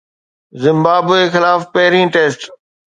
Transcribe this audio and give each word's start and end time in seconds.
Zimbabwe 0.63 1.23
خلاف 1.33 1.59
پهرين 1.73 2.07
test 2.13 2.41